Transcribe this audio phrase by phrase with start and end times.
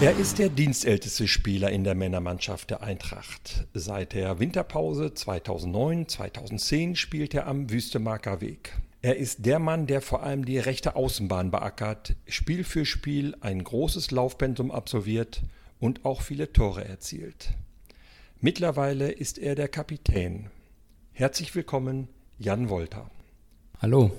[0.00, 3.66] Er ist der dienstälteste Spieler in der Männermannschaft der Eintracht.
[3.74, 8.78] Seit der Winterpause 2009-2010 spielt er am Wüstemarker Weg.
[9.02, 13.62] Er ist der Mann, der vor allem die rechte Außenbahn beackert, Spiel für Spiel ein
[13.62, 15.42] großes Laufpensum absolviert
[15.80, 17.50] und auch viele Tore erzielt.
[18.40, 20.48] Mittlerweile ist er der Kapitän.
[21.12, 23.10] Herzlich willkommen, Jan Wolter.
[23.82, 24.10] Hallo.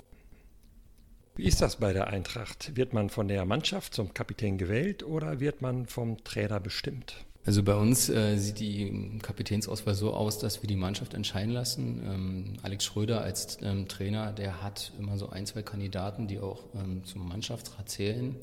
[1.35, 2.75] Wie ist das bei der Eintracht?
[2.75, 7.25] Wird man von der Mannschaft zum Kapitän gewählt oder wird man vom Trainer bestimmt?
[7.43, 12.01] Also bei uns äh, sieht die Kapitänsauswahl so aus, dass wir die Mannschaft entscheiden lassen.
[12.05, 16.65] Ähm, Alex Schröder als ähm, Trainer, der hat immer so ein, zwei Kandidaten, die auch
[16.75, 18.35] ähm, zum Mannschaftsrat zählen.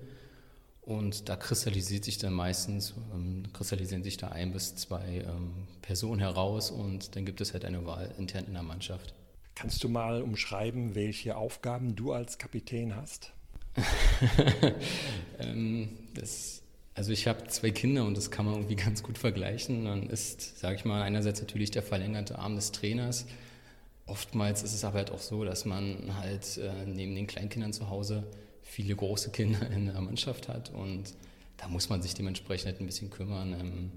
[0.80, 6.18] Und da kristallisiert sich dann meistens, ähm, kristallisieren sich da ein bis zwei ähm, Personen
[6.18, 9.14] heraus und dann gibt es halt eine Wahl intern in der Mannschaft.
[9.58, 13.32] Kannst du mal umschreiben, welche Aufgaben du als Kapitän hast?
[15.40, 16.62] ähm, das,
[16.94, 19.82] also ich habe zwei Kinder und das kann man irgendwie ganz gut vergleichen.
[19.82, 23.26] Man ist, sage ich mal, einerseits natürlich der verlängerte Arm des Trainers.
[24.06, 27.90] Oftmals ist es aber halt auch so, dass man halt äh, neben den Kleinkindern zu
[27.90, 28.28] Hause
[28.62, 31.14] viele große Kinder in der Mannschaft hat und
[31.56, 33.56] da muss man sich dementsprechend halt ein bisschen kümmern.
[33.58, 33.90] Ähm,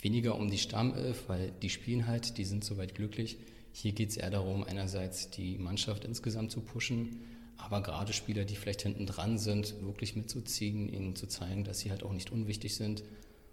[0.00, 3.36] weniger um die Stammelf, weil die spielen halt, die sind soweit glücklich.
[3.78, 7.20] Hier geht es eher darum, einerseits die Mannschaft insgesamt zu pushen,
[7.58, 11.90] aber gerade Spieler, die vielleicht hinten dran sind, wirklich mitzuziehen, ihnen zu zeigen, dass sie
[11.90, 13.04] halt auch nicht unwichtig sind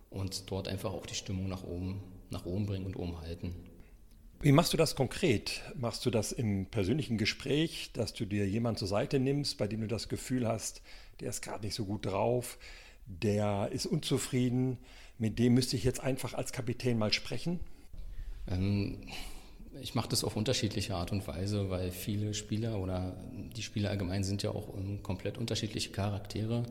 [0.09, 3.53] und dort einfach auch die Stimmung nach oben, nach oben bringen und oben halten.
[4.39, 5.61] Wie machst du das konkret?
[5.75, 9.81] Machst du das im persönlichen Gespräch, dass du dir jemanden zur Seite nimmst, bei dem
[9.81, 10.81] du das Gefühl hast,
[11.19, 12.57] der ist gerade nicht so gut drauf,
[13.07, 14.77] der ist unzufrieden,
[15.17, 17.59] mit dem müsste ich jetzt einfach als Kapitän mal sprechen?
[18.47, 18.99] Ähm,
[19.81, 23.15] ich mache das auf unterschiedliche Art und Weise, weil viele Spieler oder
[23.55, 26.63] die Spieler allgemein sind ja auch komplett unterschiedliche Charaktere.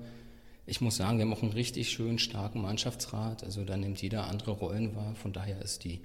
[0.66, 3.42] Ich muss sagen, wir haben auch einen richtig schön starken Mannschaftsrat.
[3.42, 5.14] Also da nimmt jeder andere Rollen wahr.
[5.16, 6.00] Von daher ist, die,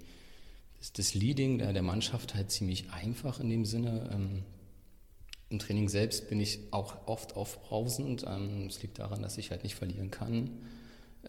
[0.81, 4.09] ist das Leading der, der Mannschaft halt ziemlich einfach in dem Sinne.
[4.11, 4.43] Ähm,
[5.49, 8.25] Im Training selbst bin ich auch oft aufbrausend.
[8.27, 10.49] Ähm, es liegt daran, dass ich halt nicht verlieren kann.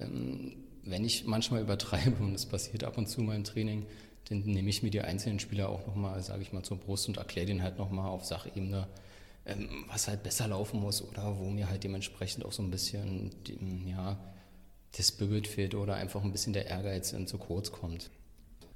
[0.00, 3.84] Ähm, wenn ich manchmal übertreibe, und das passiert ab und zu mal im Training,
[4.30, 7.16] dann nehme ich mir die einzelnen Spieler auch nochmal, sage ich mal, zur Brust und
[7.16, 8.86] erkläre denen halt nochmal auf Sachebene,
[9.46, 13.30] ähm, was halt besser laufen muss oder wo mir halt dementsprechend auch so ein bisschen,
[13.86, 14.18] ja,
[14.96, 18.10] der Spirit fehlt oder einfach ein bisschen der Ehrgeiz zu kurz kommt.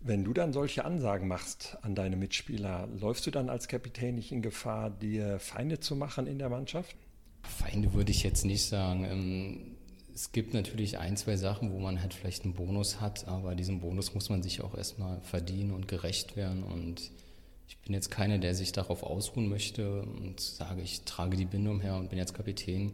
[0.00, 4.32] Wenn du dann solche Ansagen machst an deine Mitspieler, läufst du dann als Kapitän nicht
[4.32, 6.96] in Gefahr, dir Feinde zu machen in der Mannschaft?
[7.42, 9.71] Feinde würde ich jetzt nicht sagen.
[10.14, 13.80] Es gibt natürlich ein, zwei Sachen, wo man halt vielleicht einen Bonus hat, aber diesen
[13.80, 16.62] Bonus muss man sich auch erstmal verdienen und gerecht werden.
[16.62, 17.10] Und
[17.66, 21.80] ich bin jetzt keiner, der sich darauf ausruhen möchte und sage, ich trage die Bindung
[21.80, 22.92] her und bin jetzt Kapitän.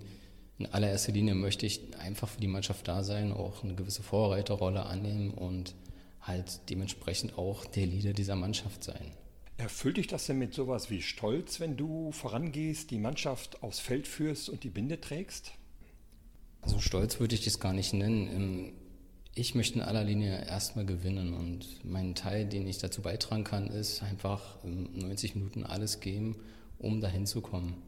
[0.59, 4.87] In allererster Linie möchte ich einfach für die Mannschaft da sein, auch eine gewisse Vorreiterrolle
[4.87, 5.75] annehmen und
[6.21, 9.13] halt dementsprechend auch der Leader dieser Mannschaft sein.
[9.57, 14.07] Erfüllt dich das denn mit sowas wie Stolz, wenn du vorangehst, die Mannschaft aufs Feld
[14.07, 15.53] führst und die Binde trägst?
[16.69, 18.29] Also stolz würde ich das gar nicht nennen.
[18.29, 18.73] Ähm,
[19.35, 23.69] ich möchte in aller Linie erstmal gewinnen und mein Teil, den ich dazu beitragen kann,
[23.69, 26.37] ist einfach 90 Minuten alles geben,
[26.79, 27.83] um dahin zu kommen.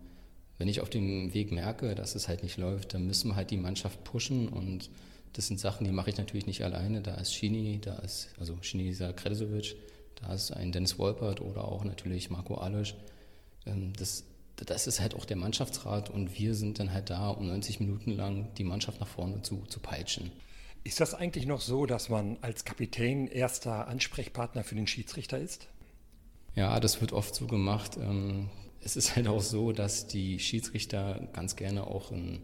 [0.57, 3.51] Wenn ich auf dem Weg merke, dass es halt nicht läuft, dann müssen wir halt
[3.51, 4.89] die Mannschaft pushen und
[5.35, 7.03] das sind Sachen, die mache ich natürlich nicht alleine.
[7.03, 9.77] Da ist Schini, da ist, also Schini Kresovic,
[10.15, 12.95] da ist ein Dennis Wolpert oder auch natürlich Marco Alisch.
[13.67, 14.25] Ähm, das
[14.67, 18.13] das ist halt auch der Mannschaftsrat und wir sind dann halt da, um 90 Minuten
[18.13, 20.31] lang die Mannschaft nach vorne zu, zu peitschen.
[20.83, 25.69] Ist das eigentlich noch so, dass man als Kapitän erster Ansprechpartner für den Schiedsrichter ist?
[26.55, 27.97] Ja, das wird oft so gemacht.
[27.97, 28.49] Ähm,
[28.83, 32.41] es ist halt auch so, dass die Schiedsrichter ganz gerne auch in,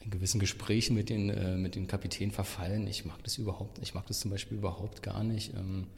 [0.00, 2.86] in gewissen Gesprächen mit den, äh, mit den Kapitänen verfallen.
[2.86, 5.54] Ich mag das überhaupt, ich mag das zum Beispiel überhaupt gar nicht.
[5.54, 5.88] Ähm,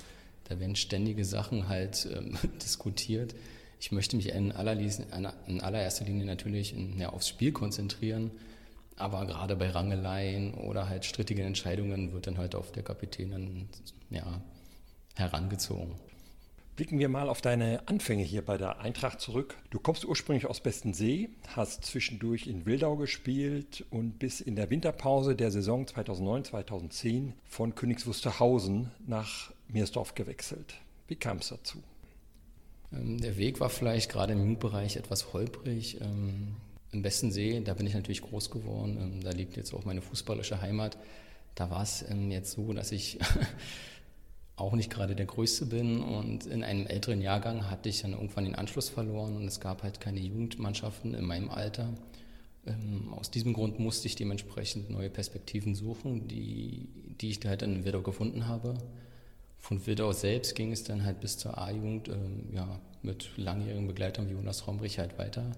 [0.48, 3.34] da werden ständige Sachen halt ähm, diskutiert.
[3.80, 4.52] Ich möchte mich in,
[5.46, 8.30] in allererster Linie natürlich ja, aufs Spiel konzentrieren,
[8.96, 13.68] aber gerade bei Rangeleien oder halt strittigen Entscheidungen wird dann halt auf der Kapitän dann,
[14.10, 14.42] ja,
[15.14, 15.94] herangezogen.
[16.76, 19.56] Blicken wir mal auf deine Anfänge hier bei der Eintracht zurück.
[19.70, 25.34] Du kommst ursprünglich aus Bestensee, hast zwischendurch in Wildau gespielt und bis in der Winterpause
[25.36, 30.74] der Saison 2009-2010 von Königs Wusterhausen nach Meersdorf gewechselt.
[31.08, 31.82] Wie kam es dazu?
[32.92, 36.00] Ähm, der Weg war vielleicht gerade im Jugendbereich etwas holprig.
[36.00, 36.56] Ähm,
[36.92, 38.98] Im besten See, da bin ich natürlich groß geworden.
[39.00, 40.98] Ähm, da liegt jetzt auch meine fußballische Heimat.
[41.54, 43.18] Da war es jetzt so, dass ich
[44.56, 48.44] auch nicht gerade der Größte bin und in einem älteren Jahrgang hatte ich dann irgendwann
[48.44, 51.92] den Anschluss verloren und es gab halt keine Jugendmannschaften in meinem Alter.
[53.10, 56.88] aus diesem Grund musste ich dementsprechend neue Perspektiven suchen, die,
[57.20, 58.74] die ich halt in Widder gefunden habe.
[59.60, 64.28] Von Widau selbst ging es dann halt bis zur A-Jugend ähm, ja, mit langjährigen Begleitern
[64.28, 65.52] wie Jonas Rombrich halt weiter,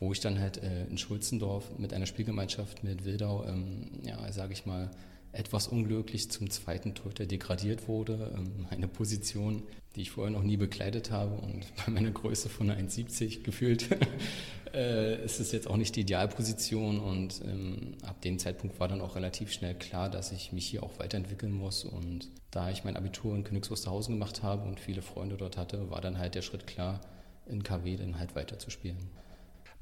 [0.00, 4.54] wo ich dann halt äh, in Schulzendorf mit einer Spielgemeinschaft mit Wildau, ähm, ja, sage
[4.54, 4.90] ich mal,
[5.32, 8.32] etwas unglücklich zum zweiten Torhüter degradiert wurde.
[8.36, 9.62] Ähm, eine Position,
[9.94, 13.88] die ich vorher noch nie bekleidet habe und bei meiner Größe von 1,70 gefühlt
[14.74, 19.00] äh, ist es jetzt auch nicht die Idealposition und ähm, ab dem Zeitpunkt war dann
[19.00, 22.96] auch relativ schnell klar, dass ich mich hier auch weiterentwickeln muss und da ich mein
[22.96, 26.42] Abitur in Königs Wusterhausen gemacht habe und viele Freunde dort hatte, war dann halt der
[26.42, 27.00] Schritt klar,
[27.46, 28.98] in KW dann halt weiterzuspielen.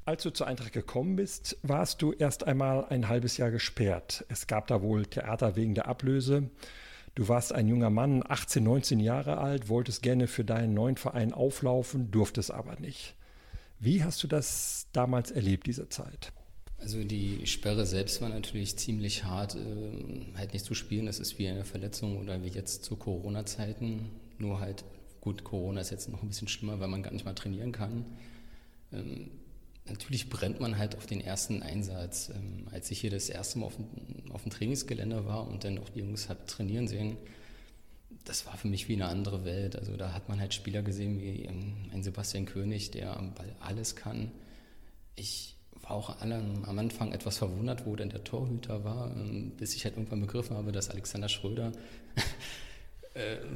[0.05, 4.25] Als du zur Eintracht gekommen bist, warst du erst einmal ein halbes Jahr gesperrt.
[4.27, 6.49] Es gab da wohl Theater wegen der Ablöse.
[7.15, 11.33] Du warst ein junger Mann, 18, 19 Jahre alt, wolltest gerne für deinen neuen Verein
[11.33, 13.15] auflaufen, durftest aber nicht.
[13.79, 16.33] Wie hast du das damals erlebt, diese Zeit?
[16.77, 21.07] Also die Sperre selbst war natürlich ziemlich hart, äh, halt nicht zu spielen.
[21.07, 24.09] Das ist wie eine Verletzung oder wie jetzt zu Corona-Zeiten.
[24.37, 24.85] Nur halt,
[25.19, 28.05] gut, Corona ist jetzt noch ein bisschen schlimmer, weil man gar nicht mal trainieren kann.
[28.93, 29.29] Ähm,
[29.89, 32.29] natürlich brennt man halt auf den ersten Einsatz.
[32.29, 35.79] Ähm, als ich hier das erste Mal auf dem, auf dem Trainingsgelände war und dann
[35.79, 37.17] auch die Jungs hat trainieren sehen,
[38.25, 39.75] das war für mich wie eine andere Welt.
[39.75, 43.55] Also da hat man halt Spieler gesehen wie ähm, ein Sebastian König, der am Ball
[43.59, 44.31] alles kann.
[45.15, 49.85] Ich war auch am Anfang etwas verwundert, wo denn der Torhüter war, ähm, bis ich
[49.85, 51.71] halt irgendwann begriffen habe, dass Alexander Schröder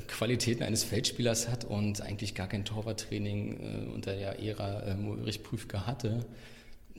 [0.08, 5.44] Qualitäten eines Feldspielers hat und eigentlich gar kein Torwarttraining äh, unter der Ära äh, Ulrich
[5.44, 6.26] Prüfke hatte.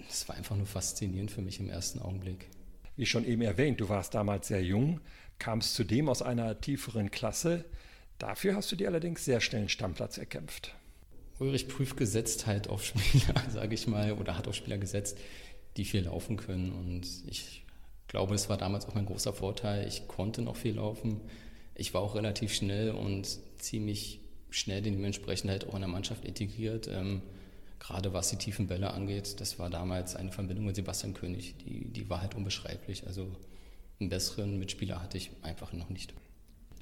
[0.09, 2.47] Das war einfach nur faszinierend für mich im ersten Augenblick.
[2.97, 5.01] Wie schon eben erwähnt, du warst damals sehr jung,
[5.39, 7.65] kamst zudem aus einer tieferen Klasse.
[8.19, 10.75] Dafür hast du dir allerdings sehr schnell einen Stammplatz erkämpft.
[11.41, 15.19] Ulrich Prüfke setzt halt auf Spieler, sage ich mal, oder hat auf Spieler gesetzt,
[15.77, 16.73] die viel laufen können.
[16.73, 17.65] Und ich
[18.07, 19.87] glaube, das war damals auch mein großer Vorteil.
[19.89, 21.21] Ich konnte noch viel laufen
[21.75, 26.89] ich war auch relativ schnell und ziemlich schnell dementsprechend halt auch in der Mannschaft integriert.
[26.89, 27.23] Ähm,
[27.79, 31.87] gerade was die tiefen Bälle angeht, das war damals eine Verbindung mit Sebastian König, die,
[31.87, 33.07] die war halt unbeschreiblich.
[33.07, 33.33] Also
[34.01, 36.15] einen besseren Mitspieler hatte ich einfach noch nicht.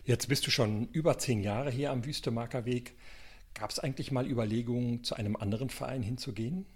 [0.05, 2.95] Jetzt bist du schon über zehn Jahre hier am Wüstemarker Weg.
[3.55, 6.67] Gab es eigentlich mal Überlegungen, zu einem anderen Verein hinzugehen?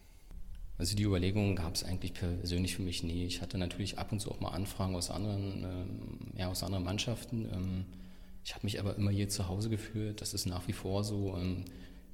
[0.79, 3.25] Also die Überlegungen gab es eigentlich persönlich für mich nie.
[3.25, 6.85] Ich hatte natürlich ab und zu auch mal Anfragen aus anderen, ähm, ja, aus anderen
[6.85, 7.49] Mannschaften.
[7.53, 7.87] Ähm,
[8.47, 10.21] ich habe mich aber immer hier zu Hause gefühlt.
[10.21, 11.33] Das ist nach wie vor so.
[11.33, 11.65] Und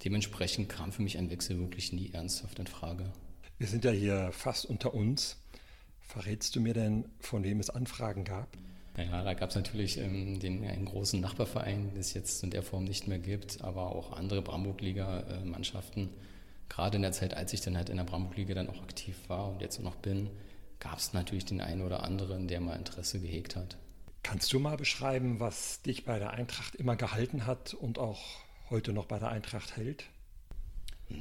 [0.02, 3.12] dementsprechend kam für mich ein Wechsel wirklich nie ernsthaft in Frage.
[3.58, 5.36] Wir sind ja hier fast unter uns.
[6.00, 8.48] Verrätst du mir denn, von wem es Anfragen gab?
[8.96, 12.62] Ja, da gab es natürlich ähm, den, einen großen Nachbarverein, den es jetzt in der
[12.62, 16.08] Form nicht mehr gibt, aber auch andere Bramburg-Liga-Mannschaften.
[16.70, 19.50] Gerade in der Zeit, als ich dann halt in der Bramburg-Liga dann auch aktiv war
[19.50, 20.30] und jetzt noch bin,
[20.80, 23.76] gab es natürlich den einen oder anderen, der mal Interesse gehegt hat.
[24.22, 28.20] Kannst du mal beschreiben, was dich bei der Eintracht immer gehalten hat und auch
[28.70, 30.04] heute noch bei der Eintracht hält?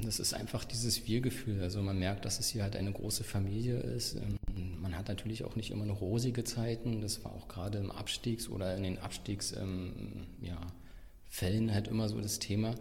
[0.02, 1.60] Das ist einfach dieses Wir-Gefühl.
[1.62, 4.14] Also man merkt, dass es hier halt eine große Familie ist.
[4.14, 7.00] Ähm, man hat natürlich auch nicht immer nur rosige Zeiten.
[7.00, 12.20] Das war auch gerade im Abstiegs- oder in den Abstiegsfällen ähm, ja, halt immer so
[12.20, 12.74] das Thema.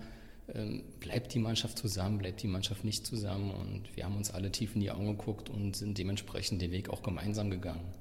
[0.54, 3.52] Ähm, bleibt die Mannschaft zusammen, bleibt die Mannschaft nicht zusammen?
[3.52, 6.90] Und wir haben uns alle tief in die Augen geguckt und sind dementsprechend den Weg
[6.90, 7.92] auch gemeinsam gegangen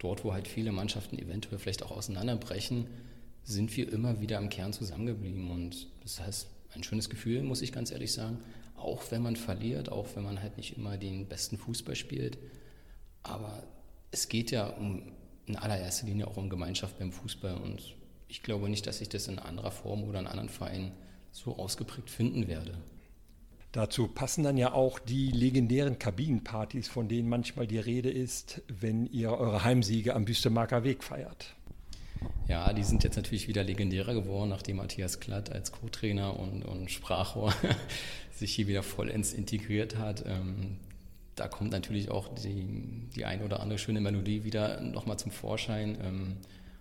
[0.00, 2.86] dort, wo halt viele Mannschaften eventuell vielleicht auch auseinanderbrechen,
[3.44, 5.50] sind wir immer wieder im Kern zusammengeblieben.
[5.50, 8.38] Und das heißt, ein schönes Gefühl, muss ich ganz ehrlich sagen.
[8.76, 12.38] Auch wenn man verliert, auch wenn man halt nicht immer den besten Fußball spielt.
[13.22, 13.62] Aber
[14.10, 15.12] es geht ja um,
[15.46, 17.56] in allererster Linie auch um Gemeinschaft beim Fußball.
[17.56, 17.94] Und
[18.28, 20.92] ich glaube nicht, dass ich das in anderer Form oder in anderen Vereinen
[21.32, 22.78] so ausgeprägt finden werde.
[23.72, 29.06] Dazu passen dann ja auch die legendären Kabinenpartys, von denen manchmal die Rede ist, wenn
[29.06, 31.54] ihr eure Heimsiege am Büstemarker Weg feiert.
[32.48, 36.90] Ja, die sind jetzt natürlich wieder legendärer geworden, nachdem Matthias Klatt als Co-Trainer und, und
[36.90, 37.54] Sprachrohr
[38.32, 40.24] sich hier wieder vollends integriert hat.
[40.26, 40.76] Ähm,
[41.36, 45.96] da kommt natürlich auch die, die eine oder andere schöne Melodie wieder nochmal zum Vorschein.
[46.02, 46.36] Ähm,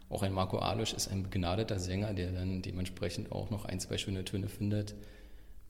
[0.10, 4.00] auch ein Marco Alisch ist ein begnadeter Sänger, der dann dementsprechend auch noch ein, zwei
[4.00, 4.96] schöne Töne findet.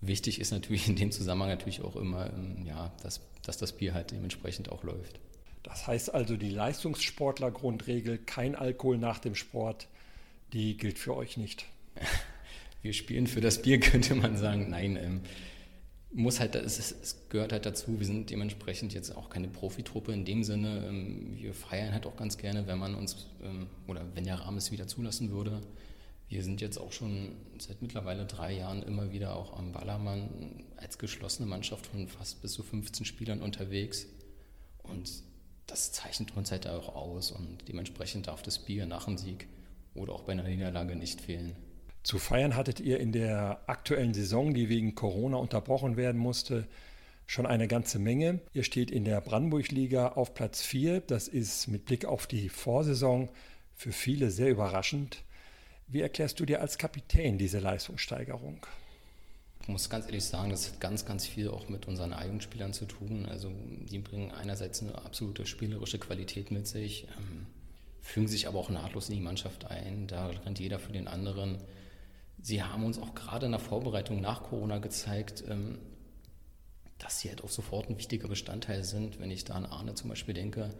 [0.01, 3.93] Wichtig ist natürlich in dem Zusammenhang natürlich auch immer, ähm, ja, dass, dass das Bier
[3.93, 5.19] halt dementsprechend auch läuft.
[5.63, 9.87] Das heißt also, die Leistungssportler-Grundregel, kein Alkohol nach dem Sport,
[10.53, 11.65] die gilt für euch nicht.
[12.81, 14.69] wir spielen für das Bier, könnte man sagen.
[14.69, 15.21] Nein, ähm,
[16.11, 20.25] muss halt, es, es, gehört halt dazu, wir sind dementsprechend jetzt auch keine Profitruppe in
[20.25, 20.85] dem Sinne.
[20.87, 24.57] Ähm, wir feiern halt auch ganz gerne, wenn man uns, ähm, oder wenn der Rahmen
[24.57, 25.61] es wieder zulassen würde.
[26.29, 30.99] Wir sind jetzt auch schon seit mittlerweile drei Jahren immer wieder auch am Ballermann als
[30.99, 34.05] geschlossene Mannschaft von fast bis zu 15 Spielern unterwegs.
[34.83, 35.09] Und
[35.65, 39.47] das zeichnet uns halt auch aus und dementsprechend darf das Bier nach dem Sieg
[39.95, 41.55] oder auch bei einer Niederlage nicht fehlen.
[42.03, 46.67] Zu feiern hattet ihr in der aktuellen Saison, die wegen Corona unterbrochen werden musste,
[47.25, 48.39] schon eine ganze Menge.
[48.53, 51.01] Ihr steht in der Brandenburg-Liga auf Platz 4.
[51.01, 53.29] Das ist mit Blick auf die Vorsaison
[53.75, 55.23] für viele sehr überraschend.
[55.91, 58.63] Wie erklärst du dir als Kapitän diese Leistungssteigerung?
[59.61, 62.73] Ich muss ganz ehrlich sagen, das hat ganz, ganz viel auch mit unseren eigenen Spielern
[62.73, 63.25] zu tun.
[63.25, 63.51] Also
[63.89, 67.47] die bringen einerseits eine absolute spielerische Qualität mit sich, ähm,
[68.01, 70.05] fügen sich aber auch nahtlos in die Mannschaft ein.
[70.05, 71.57] Da rennt jeder für den anderen.
[72.39, 75.79] Sie haben uns auch gerade in der Vorbereitung nach Corona gezeigt, ähm,
[76.99, 79.19] dass sie halt auch sofort ein wichtiger Bestandteil sind.
[79.19, 80.73] Wenn ich da an Arne zum Beispiel denke,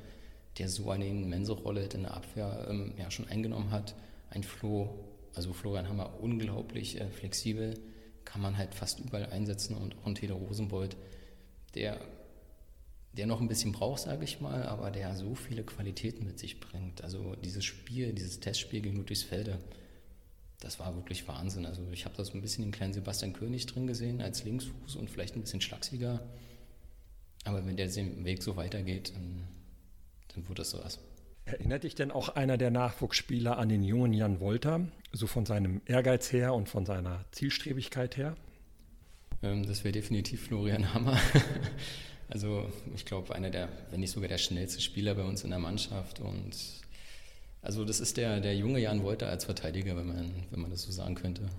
[0.60, 3.96] der so eine immense Rolle in der Abwehr ähm, ja, schon eingenommen hat.
[4.30, 4.90] Ein Flo,
[5.34, 7.80] also Florian Hammer, unglaublich äh, flexibel,
[8.26, 10.96] kann man halt fast überall einsetzen und auch ein Theodor Rosenbold,
[11.74, 12.00] der,
[13.14, 16.60] der noch ein bisschen braucht, sage ich mal, aber der so viele Qualitäten mit sich
[16.60, 17.04] bringt.
[17.04, 19.60] Also dieses Spiel, dieses Testspiel gegen Ludwigsfelde,
[20.60, 21.66] das war wirklich Wahnsinn.
[21.66, 25.10] Also ich habe das ein bisschen den kleinen Sebastian König drin gesehen als Linksfuß und
[25.10, 26.20] vielleicht ein bisschen schlagsiger.
[27.46, 29.48] Aber wenn der Weg so weitergeht, dann,
[30.34, 31.00] dann wird das sowas.
[31.50, 35.82] Erinnert dich denn auch einer der Nachwuchsspieler an den jungen Jan Wolter, so von seinem
[35.86, 38.36] Ehrgeiz her und von seiner Zielstrebigkeit her?
[39.42, 41.20] Ähm, das wäre definitiv Florian Hammer.
[42.30, 45.58] also ich glaube, einer der, wenn nicht sogar der schnellste Spieler bei uns in der
[45.58, 46.56] Mannschaft und
[47.64, 50.84] also das ist der, der junge Jan Wolter als Verteidiger, wenn man, wenn man das
[50.84, 51.50] so sagen könnte.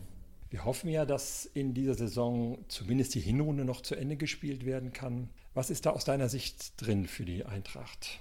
[0.50, 4.92] Wir hoffen ja, dass in dieser Saison zumindest die Hinrunde noch zu Ende gespielt werden
[4.92, 5.30] kann.
[5.52, 8.20] Was ist da aus deiner Sicht drin für die Eintracht?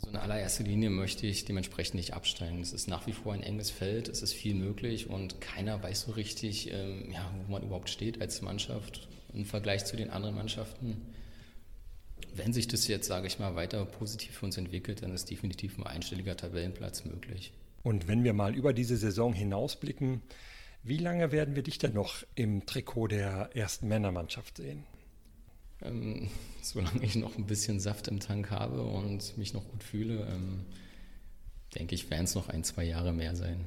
[0.00, 2.60] Also in allererster Linie möchte ich dementsprechend nicht absteigen.
[2.60, 6.02] Es ist nach wie vor ein enges Feld, es ist viel möglich und keiner weiß
[6.02, 10.34] so richtig, ähm, ja, wo man überhaupt steht als Mannschaft im Vergleich zu den anderen
[10.34, 11.02] Mannschaften
[12.34, 15.78] wenn sich das jetzt, sage ich mal, weiter positiv für uns entwickelt, dann ist definitiv
[15.78, 17.52] ein einstelliger Tabellenplatz möglich.
[17.82, 20.22] Und wenn wir mal über diese Saison hinausblicken,
[20.82, 24.84] wie lange werden wir dich denn noch im Trikot der ersten Männermannschaft sehen?
[25.82, 26.28] Ähm,
[26.62, 30.66] solange ich noch ein bisschen Saft im Tank habe und mich noch gut fühle, ähm,
[31.74, 33.64] denke ich, werden es noch ein, zwei Jahre mehr sein.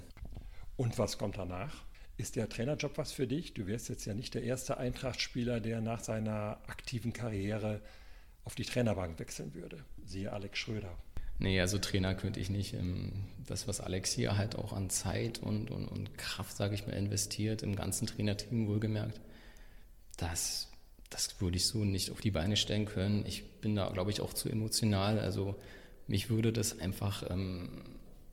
[0.75, 1.83] Und was kommt danach?
[2.17, 3.53] Ist der Trainerjob was für dich?
[3.53, 7.81] Du wirst jetzt ja nicht der erste Eintracht-Spieler, der nach seiner aktiven Karriere
[8.43, 9.83] auf die Trainerbank wechseln würde.
[10.05, 10.95] Siehe Alex Schröder.
[11.39, 12.73] Nee, also Trainer könnte ich nicht.
[12.73, 16.85] Ähm, das, was Alex hier halt auch an Zeit und, und, und Kraft, sage ich
[16.85, 19.19] mal, investiert, im ganzen Trainerteam wohlgemerkt,
[20.17, 20.71] das,
[21.13, 23.23] das würde ich so nicht auf die Beine stellen können.
[23.27, 25.19] Ich bin da, glaube ich, auch zu emotional.
[25.19, 25.55] Also
[26.07, 27.69] mich würde das einfach ähm,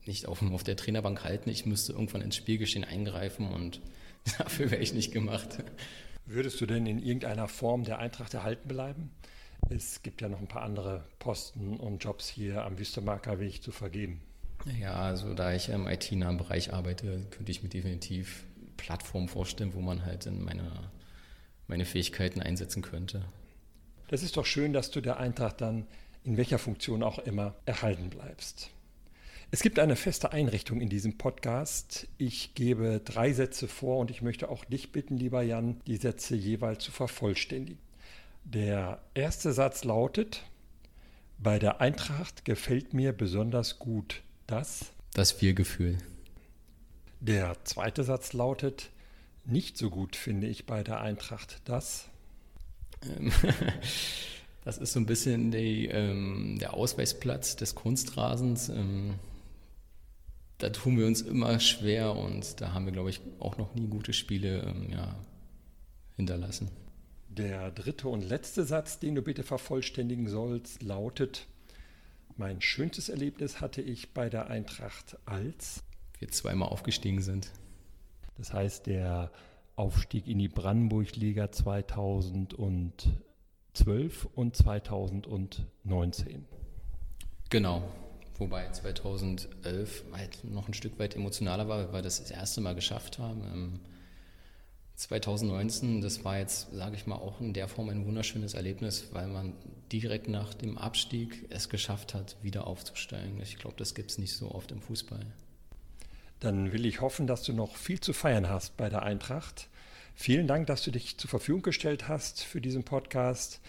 [0.06, 1.50] nicht auf, auf der Trainerbank halten.
[1.50, 3.80] Ich müsste irgendwann ins Spielgeschehen eingreifen und
[4.38, 5.62] dafür wäre ich nicht gemacht.
[6.24, 9.10] Würdest du denn in irgendeiner Form der Eintracht erhalten bleiben?
[9.68, 13.72] Es gibt ja noch ein paar andere Posten und Jobs hier am Wüstemarker Weg zu
[13.72, 14.22] vergeben.
[14.80, 18.44] Ja, also da ich im IT-nahen Bereich arbeite, könnte ich mir definitiv
[18.76, 20.90] Plattformen vorstellen, wo man halt in meine,
[21.70, 23.24] meine Fähigkeiten einsetzen könnte.
[24.08, 25.86] Das ist doch schön, dass du der Eintracht dann
[26.24, 28.70] in welcher Funktion auch immer erhalten bleibst.
[29.52, 32.08] Es gibt eine feste Einrichtung in diesem Podcast.
[32.18, 36.36] Ich gebe drei Sätze vor und ich möchte auch dich bitten, lieber Jan, die Sätze
[36.36, 37.78] jeweils zu vervollständigen.
[38.44, 40.42] Der erste Satz lautet,
[41.38, 44.86] bei der Eintracht gefällt mir besonders gut das.
[45.14, 45.98] Das Wir-Gefühl.
[47.20, 48.90] Der zweite Satz lautet,
[49.50, 52.08] nicht so gut finde ich bei der Eintracht das.
[53.02, 53.32] Ähm,
[54.64, 58.68] das ist so ein bisschen die, ähm, der Ausweichsplatz des Kunstrasens.
[58.68, 59.14] Ähm,
[60.58, 63.86] da tun wir uns immer schwer und da haben wir, glaube ich, auch noch nie
[63.86, 65.14] gute Spiele ähm, ja,
[66.16, 66.70] hinterlassen.
[67.28, 71.46] Der dritte und letzte Satz, den du bitte vervollständigen sollst, lautet,
[72.36, 75.82] mein schönstes Erlebnis hatte ich bei der Eintracht als
[76.18, 77.50] wir zweimal aufgestiegen sind.
[78.40, 79.30] Das heißt, der
[79.76, 83.20] Aufstieg in die Brandenburg-Liga 2012
[84.34, 86.46] und 2019.
[87.50, 87.82] Genau,
[88.38, 92.74] wobei 2011 halt noch ein Stück weit emotionaler war, weil wir das das erste Mal
[92.74, 93.42] geschafft haben.
[93.52, 93.80] Ähm,
[94.96, 99.26] 2019, das war jetzt, sage ich mal, auch in der Form ein wunderschönes Erlebnis, weil
[99.26, 99.52] man
[99.92, 103.38] direkt nach dem Abstieg es geschafft hat, wieder aufzusteigen.
[103.42, 105.26] Ich glaube, das gibt es nicht so oft im Fußball.
[106.40, 109.68] Dann will ich hoffen, dass du noch viel zu feiern hast bei der Eintracht.
[110.14, 113.60] Vielen Dank, dass du dich zur Verfügung gestellt hast für diesen Podcast.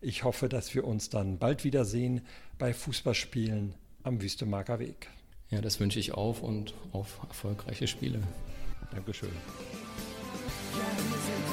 [0.00, 2.22] Ich hoffe, dass wir uns dann bald wiedersehen
[2.58, 5.08] bei Fußballspielen am Wüstemarker Weg.
[5.50, 8.22] Ja, das wünsche ich auf und auf erfolgreiche Spiele.
[8.92, 9.30] Dankeschön.
[10.72, 11.49] Yeah,